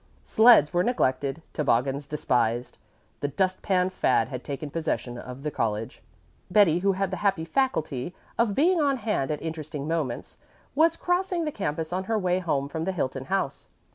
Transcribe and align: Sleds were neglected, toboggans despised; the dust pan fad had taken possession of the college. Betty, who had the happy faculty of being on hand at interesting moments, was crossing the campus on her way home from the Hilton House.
Sleds 0.23 0.73
were 0.73 0.81
neglected, 0.81 1.43
toboggans 1.53 2.07
despised; 2.07 2.79
the 3.19 3.27
dust 3.27 3.61
pan 3.61 3.91
fad 3.91 4.29
had 4.29 4.43
taken 4.43 4.71
possession 4.71 5.15
of 5.15 5.43
the 5.43 5.51
college. 5.51 6.01
Betty, 6.49 6.79
who 6.79 6.93
had 6.93 7.11
the 7.11 7.17
happy 7.17 7.45
faculty 7.45 8.15
of 8.35 8.55
being 8.55 8.81
on 8.81 8.97
hand 8.97 9.29
at 9.29 9.43
interesting 9.43 9.87
moments, 9.87 10.39
was 10.73 10.97
crossing 10.97 11.45
the 11.45 11.51
campus 11.51 11.93
on 11.93 12.05
her 12.05 12.17
way 12.17 12.39
home 12.39 12.67
from 12.67 12.85
the 12.85 12.93
Hilton 12.93 13.25
House. 13.25 13.67